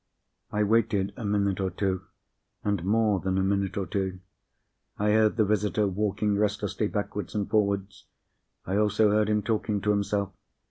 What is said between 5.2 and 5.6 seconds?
the